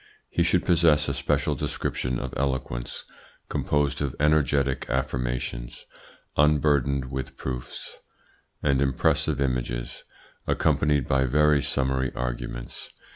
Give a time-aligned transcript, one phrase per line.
[0.31, 3.05] He should possess a special description of eloquence,
[3.49, 5.85] composed of energetic affirmations
[6.35, 7.97] unburdened with proofs
[8.63, 10.03] and impressive images,
[10.47, 12.89] accompanied by very summary arguments.